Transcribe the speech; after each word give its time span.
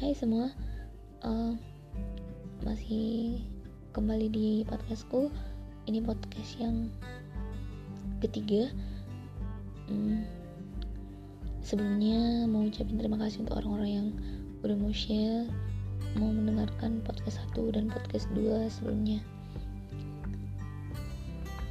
Hai 0.00 0.16
semua, 0.16 0.48
uh, 1.28 1.52
masih 2.64 3.36
kembali 3.92 4.32
di 4.32 4.48
podcastku. 4.64 5.28
Ini 5.84 6.00
podcast 6.00 6.56
yang 6.56 6.88
ketiga. 8.24 8.72
Hmm, 9.92 10.24
sebelumnya 11.60 12.48
mau 12.48 12.64
ucapin 12.64 12.96
terima 12.96 13.20
kasih 13.20 13.44
untuk 13.44 13.60
orang-orang 13.60 13.90
yang 13.92 14.08
udah 14.64 14.72
mau 14.80 14.88
share, 14.88 15.44
mau 16.16 16.32
mendengarkan 16.32 17.04
podcast 17.04 17.36
satu 17.44 17.68
dan 17.68 17.92
podcast 17.92 18.24
dua 18.32 18.72
sebelumnya. 18.72 19.20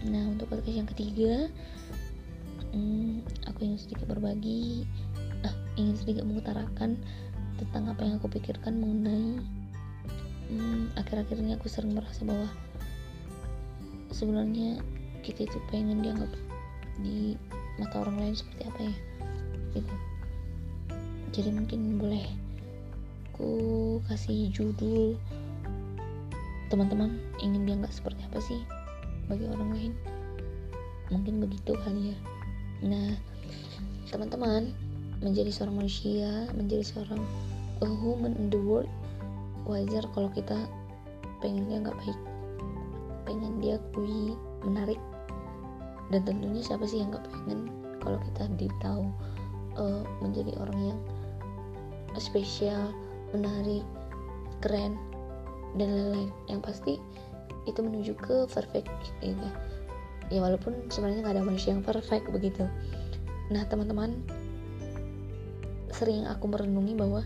Nah 0.05 0.29
untuk 0.29 0.53
podcast 0.53 0.77
yang 0.77 0.89
ketiga, 0.93 1.49
hmm, 2.77 3.25
aku 3.49 3.73
ingin 3.73 3.81
sedikit 3.81 4.05
berbagi, 4.05 4.85
ah, 5.49 5.55
ingin 5.81 5.97
sedikit 5.97 6.29
mengutarakan 6.29 7.01
tentang 7.59 7.91
apa 7.91 8.01
yang 8.07 8.15
aku 8.23 8.31
pikirkan 8.31 8.79
mengenai 8.79 9.43
hmm, 10.47 10.95
akhir-akhir 10.95 11.35
ini 11.35 11.59
aku 11.59 11.67
sering 11.67 11.91
merasa 11.91 12.23
bahwa 12.23 12.47
sebenarnya 14.15 14.79
kita 15.21 15.45
itu 15.45 15.59
pengen 15.67 15.99
dianggap 15.99 16.31
di 17.03 17.35
mata 17.77 17.99
orang 18.03 18.17
lain 18.19 18.35
seperti 18.35 18.63
apa 18.67 18.81
ya 18.87 18.95
gitu. 19.77 19.95
Jadi 21.29 21.49
mungkin 21.53 22.01
boleh 22.01 22.25
aku 23.29 23.51
kasih 24.09 24.49
judul 24.51 25.15
teman-teman 26.73 27.21
ingin 27.39 27.69
dianggap 27.69 27.93
seperti 27.93 28.19
apa 28.25 28.39
sih 28.41 28.59
bagi 29.29 29.45
orang 29.45 29.69
lain? 29.75 29.93
Mungkin 31.13 31.43
begitu 31.43 31.77
kali 31.85 32.15
ya. 32.15 32.17
Nah 32.89 33.13
teman-teman 34.09 34.73
menjadi 35.19 35.51
seorang 35.51 35.83
manusia 35.83 36.47
menjadi 36.55 36.83
seorang 36.83 37.19
a 37.83 37.87
woman 37.87 38.35
in 38.39 38.47
the 38.51 38.59
world 38.59 38.87
wajar 39.67 40.01
kalau 40.15 40.31
kita 40.33 40.57
pengen 41.39 41.69
dia 41.69 41.79
nggak 41.79 41.97
baik. 42.01 42.19
Pengen 43.23 43.61
dia 43.61 43.77
kui 43.93 44.33
menarik. 44.65 44.99
Dan 46.09 46.25
tentunya 46.25 46.65
siapa 46.65 46.89
sih 46.89 46.99
yang 46.99 47.13
nggak 47.13 47.25
pengen 47.29 47.69
kalau 48.01 48.17
kita 48.31 48.43
ditahu 48.57 49.05
uh, 49.77 50.01
menjadi 50.25 50.57
orang 50.57 50.95
yang 50.95 50.99
spesial 52.17 52.89
menarik 53.31 53.85
keren 54.65 54.97
dan 55.77 55.87
lain-lain. 55.93 56.31
Yang 56.49 56.61
pasti 56.65 56.93
itu 57.69 57.79
menuju 57.85 58.17
ke 58.17 58.49
perfect 58.49 58.89
gitu 59.21 59.37
ya 60.29 60.45
walaupun 60.45 60.73
sebenarnya 60.93 61.25
nggak 61.25 61.35
ada 61.41 61.45
manusia 61.45 61.73
yang 61.73 61.85
perfect 61.85 62.29
begitu. 62.29 62.65
Nah 63.49 63.65
teman-teman 63.65 64.21
sering 65.99 66.23
aku 66.23 66.47
merenungi 66.47 66.95
bahwa 66.95 67.21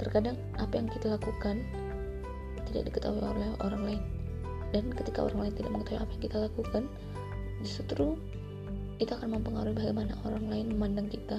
Terkadang 0.00 0.40
apa 0.56 0.80
yang 0.80 0.88
kita 0.88 1.12
lakukan 1.12 1.60
tidak 2.72 2.88
diketahui 2.88 3.20
oleh 3.20 3.52
orang 3.60 3.82
lain. 3.84 4.02
Dan 4.72 4.88
ketika 4.96 5.28
orang 5.28 5.44
lain 5.44 5.54
tidak 5.60 5.70
mengetahui 5.76 6.00
apa 6.00 6.10
yang 6.16 6.22
kita 6.24 6.36
lakukan, 6.48 6.82
justru 7.60 8.16
itu 8.96 9.12
akan 9.12 9.36
mempengaruhi 9.36 9.76
bagaimana 9.76 10.16
orang 10.24 10.48
lain 10.48 10.72
memandang 10.72 11.04
kita. 11.12 11.36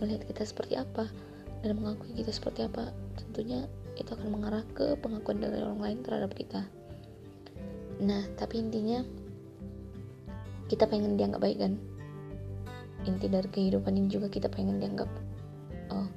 Melihat 0.00 0.24
kita 0.32 0.48
seperti 0.48 0.80
apa 0.80 1.12
dan 1.60 1.76
mengakui 1.76 2.16
kita 2.16 2.32
seperti 2.32 2.64
apa, 2.64 2.88
tentunya 3.20 3.68
itu 4.00 4.08
akan 4.08 4.32
mengarah 4.32 4.64
ke 4.72 4.96
pengakuan 4.96 5.36
dari 5.36 5.60
orang 5.60 5.80
lain 5.84 5.98
terhadap 6.00 6.32
kita. 6.32 6.64
Nah, 8.00 8.24
tapi 8.40 8.64
intinya 8.64 9.04
kita 10.72 10.88
pengen 10.88 11.20
dianggap 11.20 11.44
baik 11.44 11.60
kan? 11.60 11.76
Inti 13.06 13.30
dari 13.30 13.46
kehidupan 13.46 13.94
ini 13.94 14.10
juga 14.10 14.26
kita 14.26 14.50
pengen 14.50 14.82
dianggap 14.82 15.06
oh 15.94 16.10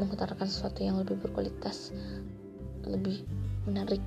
mengutarakan 0.00 0.48
sesuatu 0.48 0.80
yang 0.80 0.96
lebih 0.96 1.20
berkualitas 1.20 1.92
lebih 2.88 3.28
menarik 3.68 4.00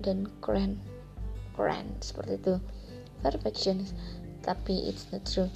dan 0.00 0.24
keren 0.40 0.80
keren 1.52 1.92
seperti 2.00 2.40
itu. 2.40 2.54
Perfectionist. 3.20 3.92
Tapi 4.40 4.88
it's 4.88 5.04
not 5.12 5.28
true. 5.28 5.52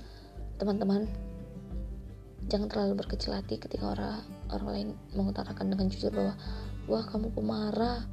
Teman-teman 0.61 1.09
jangan 2.53 2.69
terlalu 2.69 3.01
berkecil 3.01 3.33
hati 3.33 3.57
ketika 3.57 3.97
orang 3.97 4.21
orang 4.53 4.69
lain 4.69 4.89
mengutarakan 5.17 5.73
dengan 5.73 5.89
jujur 5.89 6.13
bahwa 6.13 6.37
wah 6.85 7.05
kamu 7.09 7.33
pemarah. 7.33 8.05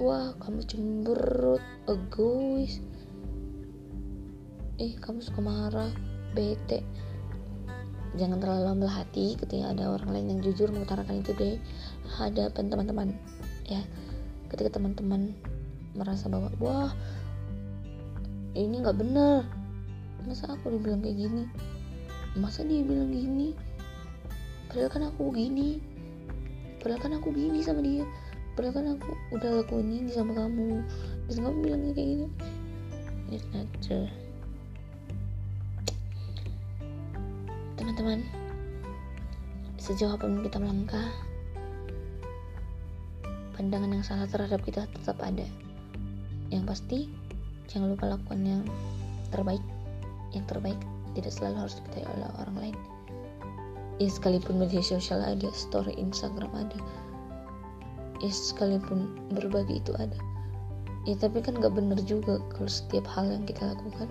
Wah 0.00 0.32
kamu 0.40 0.64
cemberut 0.64 1.60
egois 1.84 2.80
eh 4.82 4.98
kamu 4.98 5.22
suka 5.22 5.38
marah 5.38 5.94
bete. 6.34 6.82
Jangan 8.18 8.42
terlalu 8.42 8.66
ambil 8.76 8.90
hati 8.90 9.38
ketika 9.38 9.70
ada 9.70 9.94
orang 9.94 10.10
lain 10.10 10.26
yang 10.36 10.40
jujur 10.42 10.68
mengutarakan 10.74 11.22
itu 11.22 11.30
deh 11.38 11.56
hadapan 12.18 12.66
teman-teman 12.66 13.08
ya. 13.70 13.78
Ketika 14.50 14.82
teman-teman 14.82 15.38
merasa 15.94 16.26
bahwa 16.26 16.50
wah 16.58 16.90
ini 18.58 18.82
nggak 18.82 18.98
bener. 18.98 19.46
Masa 20.26 20.50
aku 20.50 20.74
dibilang 20.74 20.98
kayak 20.98 21.30
gini? 21.30 21.44
Masa 22.34 22.66
dia 22.66 22.82
bilang 22.82 23.14
gini? 23.14 23.54
Padahal 24.66 24.90
kan 24.90 25.02
aku 25.14 25.30
gini. 25.30 25.78
Padahal 26.82 27.00
kan 27.00 27.12
aku 27.22 27.30
gini 27.30 27.62
sama 27.62 27.86
dia. 27.86 28.02
Padahal 28.58 28.74
kan 28.74 28.86
aku 28.98 29.10
udah 29.30 29.50
lakuin 29.62 29.88
ini 29.88 30.10
sama 30.10 30.34
kamu. 30.34 30.82
Terus 31.30 31.38
kamu 31.38 31.58
bilangnya 31.64 31.92
kayak 31.94 32.08
gini? 32.18 32.26
It's 33.32 33.46
not 33.54 33.70
true 33.80 34.21
teman-teman. 38.02 38.26
Sejauh 39.78 40.18
apa 40.18 40.26
pun 40.26 40.42
kita 40.42 40.58
melangkah 40.58 41.06
pandangan 43.54 43.94
yang 43.94 44.02
salah 44.02 44.26
terhadap 44.26 44.58
kita 44.66 44.90
tetap 44.90 45.22
ada. 45.22 45.46
Yang 46.50 46.64
pasti 46.66 46.98
jangan 47.70 47.94
lupa 47.94 48.10
lakukan 48.10 48.42
yang 48.42 48.62
terbaik. 49.30 49.62
Yang 50.34 50.44
terbaik 50.50 50.80
tidak 51.14 51.30
selalu 51.30 51.56
harus 51.62 51.78
diketahui 51.78 52.10
oleh 52.10 52.30
orang 52.42 52.56
lain. 52.58 52.76
Ya 54.02 54.10
sekalipun 54.10 54.58
media 54.58 54.82
sosial 54.82 55.22
ada 55.22 55.46
story 55.54 55.94
Instagram 55.94 56.50
ada. 56.58 56.78
Ya 58.18 58.34
sekalipun 58.34 59.14
berbagi 59.30 59.78
itu 59.78 59.94
ada. 59.94 60.18
Ya 61.06 61.14
tapi 61.22 61.38
kan 61.38 61.54
gak 61.54 61.78
bener 61.78 62.02
juga 62.02 62.42
kalau 62.50 62.66
setiap 62.66 63.06
hal 63.06 63.30
yang 63.30 63.46
kita 63.46 63.62
lakukan 63.62 64.10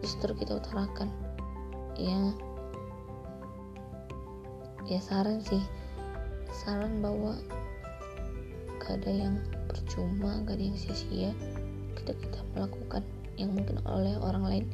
justru 0.00 0.32
kita 0.32 0.64
utarakan. 0.64 1.12
Ya 2.00 2.16
ya 4.92 5.00
saran 5.00 5.40
sih. 5.40 5.64
Saran 6.52 7.00
bahwa 7.00 7.40
gak 8.76 9.00
ada 9.00 9.12
yang 9.28 9.36
percuma 9.64 10.44
gak 10.44 10.60
ada 10.60 10.64
yang 10.68 10.76
sia-sia 10.76 11.32
ketika 11.96 12.12
kita 12.20 12.40
melakukan 12.52 13.02
yang 13.40 13.56
mungkin 13.56 13.80
oleh 13.88 14.12
orang 14.20 14.44
lain 14.44 14.66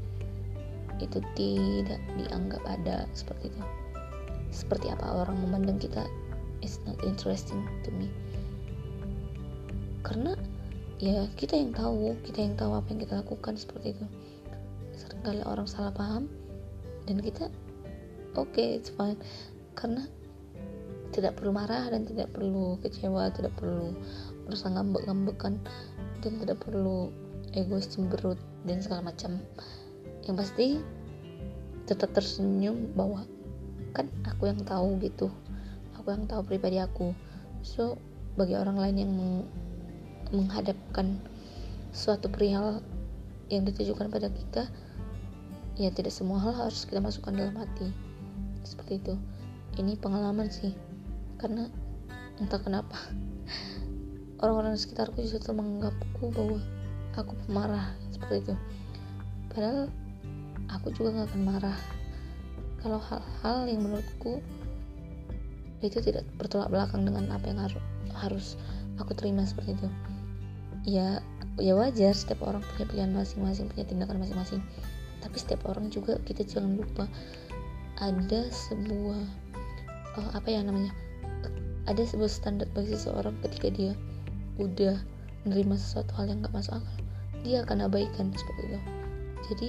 itu 0.98 1.22
tidak 1.38 2.02
dianggap 2.18 2.62
ada 2.66 3.06
seperti 3.14 3.54
itu. 3.54 3.62
Seperti 4.50 4.90
apa 4.90 5.22
orang 5.22 5.38
memandang 5.38 5.78
kita 5.78 6.02
is 6.66 6.82
not 6.82 6.98
interesting 7.06 7.62
to 7.86 7.94
me. 7.94 8.10
Karena 10.02 10.34
ya 10.98 11.30
kita 11.38 11.54
yang 11.54 11.70
tahu 11.70 12.18
kita 12.26 12.42
yang 12.42 12.58
tahu 12.58 12.74
apa 12.74 12.90
yang 12.90 13.00
kita 13.06 13.14
lakukan 13.22 13.54
seperti 13.54 13.94
itu. 13.94 14.06
Seringkali 14.98 15.46
orang 15.46 15.70
salah 15.70 15.94
paham 15.94 16.26
dan 17.06 17.22
kita 17.22 17.46
oke 18.34 18.50
okay, 18.50 18.82
it's 18.82 18.90
fine 18.90 19.14
karena 19.78 20.02
tidak 21.14 21.38
perlu 21.38 21.54
marah 21.54 21.86
dan 21.88 22.04
tidak 22.04 22.34
perlu 22.34 22.76
kecewa 22.82 23.30
tidak 23.30 23.54
perlu 23.56 23.94
merasa 24.44 24.68
ngambek-ngambekan 24.74 25.54
dan 26.20 26.32
tidak 26.42 26.58
perlu 26.60 27.14
egois 27.54 27.88
cemberut 27.88 28.36
dan 28.66 28.82
segala 28.82 29.12
macam. 29.12 29.40
Yang 30.26 30.36
pasti 30.36 30.66
tetap 31.88 32.12
tersenyum 32.12 32.92
bahwa 32.92 33.24
kan 33.96 34.10
aku 34.28 34.50
yang 34.50 34.60
tahu 34.64 35.00
gitu. 35.00 35.32
Aku 35.96 36.12
yang 36.12 36.28
tahu 36.28 36.44
pribadi 36.44 36.80
aku. 36.82 37.16
So 37.64 37.96
bagi 38.36 38.56
orang 38.56 38.76
lain 38.76 38.96
yang 39.00 39.12
meng 39.14 39.34
menghadapkan 40.28 41.16
suatu 41.88 42.28
perihal 42.28 42.84
yang 43.48 43.64
ditujukan 43.64 44.12
pada 44.12 44.28
kita 44.28 44.68
ya 45.80 45.88
tidak 45.88 46.12
semua 46.12 46.36
hal 46.36 46.68
harus 46.68 46.84
kita 46.84 47.00
masukkan 47.00 47.32
dalam 47.32 47.56
hati. 47.56 47.88
Seperti 48.60 49.00
itu 49.00 49.14
ini 49.78 49.94
pengalaman 49.94 50.50
sih 50.50 50.74
karena 51.38 51.70
entah 52.42 52.58
kenapa 52.58 52.98
orang-orang 54.42 54.74
di 54.74 54.80
sekitarku 54.82 55.22
justru 55.22 55.54
menganggapku 55.54 56.30
bahwa 56.34 56.58
aku 57.18 57.34
pemarah 57.46 57.94
seperti 58.14 58.46
itu. 58.46 58.54
Padahal 59.50 59.90
aku 60.70 60.94
juga 60.94 61.22
gak 61.22 61.34
akan 61.34 61.42
marah. 61.42 61.78
Kalau 62.78 63.02
hal-hal 63.02 63.66
yang 63.66 63.82
menurutku 63.82 64.38
itu 65.82 65.98
tidak 66.02 66.26
bertolak 66.38 66.70
belakang 66.70 67.06
dengan 67.06 67.26
apa 67.30 67.50
yang 67.50 67.58
harus 67.62 67.82
harus 68.14 68.46
aku 69.02 69.14
terima 69.14 69.42
seperti 69.42 69.74
itu. 69.74 69.88
Ya 70.86 71.18
ya 71.58 71.74
wajar 71.74 72.14
setiap 72.14 72.46
orang 72.46 72.62
punya 72.74 72.86
pilihan 72.86 73.10
masing-masing 73.14 73.66
punya 73.70 73.86
tindakan 73.86 74.22
masing-masing. 74.22 74.62
Tapi 75.18 75.36
setiap 75.38 75.66
orang 75.66 75.90
juga 75.90 76.22
kita 76.22 76.46
jangan 76.46 76.78
lupa 76.78 77.10
ada 77.98 78.46
sebuah 78.46 79.47
uh, 80.18 80.28
apa 80.34 80.50
ya 80.50 80.66
namanya? 80.66 80.90
Ada 81.86 82.04
sebuah 82.04 82.28
standar 82.28 82.68
bagi 82.74 82.92
seseorang 82.92 83.38
ketika 83.46 83.70
dia 83.70 83.94
udah 84.58 84.98
menerima 85.46 85.78
sesuatu 85.78 86.10
hal 86.18 86.28
yang 86.28 86.42
gak 86.42 86.52
masuk 86.52 86.82
akal 86.82 86.98
dia 87.46 87.62
akan 87.62 87.86
abaikan 87.86 88.34
seperti 88.34 88.62
itu. 88.74 88.80
Jadi 89.48 89.68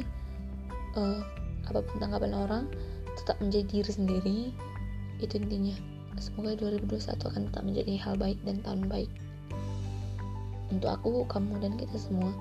uh, 0.97 1.21
apa 1.69 1.85
pun 1.85 1.95
tanggapan 2.01 2.33
orang 2.33 2.63
tetap 3.13 3.37
menjadi 3.43 3.65
diri 3.69 3.91
sendiri 3.91 4.37
itu 5.21 5.33
intinya. 5.37 5.75
Semoga 6.17 6.57
2021 6.57 7.15
akan 7.15 7.41
tetap 7.47 7.63
menjadi 7.63 7.93
hal 8.01 8.15
baik 8.17 8.39
dan 8.43 8.59
tahun 8.65 8.89
baik. 8.89 9.11
Untuk 10.69 10.89
aku 10.89 11.25
kamu 11.29 11.61
dan 11.61 11.77
kita 11.77 11.97
semua. 11.97 12.33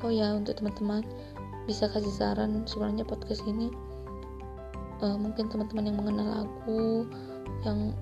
Oh 0.00 0.10
ya 0.10 0.32
untuk 0.32 0.56
teman-teman 0.56 1.04
bisa 1.68 1.86
kasih 1.92 2.10
saran 2.10 2.64
sebenarnya 2.64 3.04
podcast 3.04 3.44
ini. 3.44 3.68
Uh, 5.00 5.16
mungkin 5.16 5.48
teman-teman 5.48 5.88
yang 5.88 5.96
mengenal 5.96 6.44
aku 6.44 7.08
yang 7.66 7.94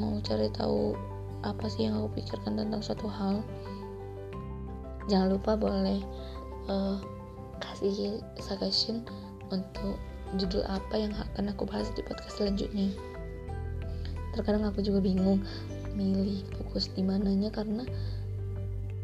mau 0.00 0.18
cari 0.24 0.50
tahu 0.50 0.98
apa 1.44 1.66
sih 1.68 1.86
yang 1.86 2.00
aku 2.00 2.18
pikirkan 2.18 2.56
tentang 2.56 2.80
suatu 2.80 3.06
hal 3.06 3.44
jangan 5.06 5.36
lupa 5.36 5.54
boleh 5.54 6.00
uh, 6.72 6.96
kasih 7.60 8.18
suggestion 8.40 9.04
untuk 9.52 10.00
judul 10.40 10.64
apa 10.66 10.94
yang 10.98 11.12
akan 11.14 11.52
aku 11.52 11.68
bahas 11.68 11.92
di 11.94 12.02
podcast 12.02 12.40
selanjutnya. 12.40 12.90
Terkadang 14.34 14.66
aku 14.66 14.82
juga 14.82 14.98
bingung 14.98 15.44
milih 15.94 16.42
fokus 16.58 16.90
di 16.90 17.06
mananya 17.06 17.54
karena 17.54 17.86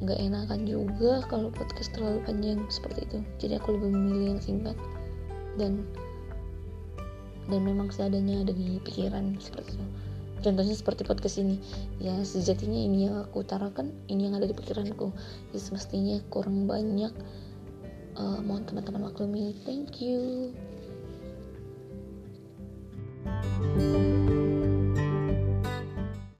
nggak 0.00 0.18
enakan 0.18 0.64
juga 0.66 1.22
kalau 1.28 1.52
podcast 1.52 1.92
terlalu 1.94 2.18
panjang 2.26 2.58
seperti 2.72 3.06
itu. 3.06 3.18
Jadi 3.38 3.52
aku 3.60 3.78
lebih 3.78 3.90
memilih 3.94 4.26
yang 4.36 4.42
singkat 4.42 4.76
dan 5.54 5.86
dan 7.50 7.60
memang 7.66 7.90
seadanya 7.90 8.46
ada 8.46 8.54
di 8.54 8.78
pikiran 8.80 9.36
seperti 9.42 9.74
itu. 9.76 9.86
Contohnya 10.40 10.72
seperti 10.72 11.04
podcast 11.04 11.36
ini. 11.36 11.60
Ya 12.00 12.16
sejatinya 12.24 12.80
ini 12.80 13.10
yang 13.10 13.20
aku 13.20 13.44
utarakan 13.44 13.92
ini 14.08 14.30
yang 14.30 14.40
ada 14.40 14.48
di 14.48 14.56
pikiranku. 14.56 15.12
Jadi 15.52 15.60
semestinya 15.60 16.16
kurang 16.32 16.64
banyak 16.64 17.12
uh, 18.16 18.40
mohon 18.40 18.64
teman-teman 18.64 19.12
maklumi. 19.12 19.52
Thank 19.68 20.00
you 20.00 20.54